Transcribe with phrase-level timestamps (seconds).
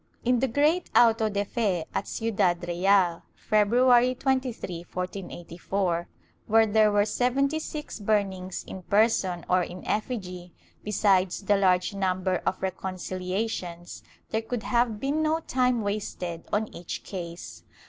[0.25, 6.07] In the great auto de fe at Ciudad Real, February 23, 1484,
[6.47, 10.53] where there were seventy six burnings in person or in effigy,
[10.83, 14.01] besides the large number of reconciliations,
[14.31, 17.61] there could have been no time wasted on each case.